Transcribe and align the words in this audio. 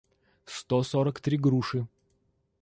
сто 0.45 0.81
сорок 0.83 1.19
три 1.19 1.37
груши 1.37 1.85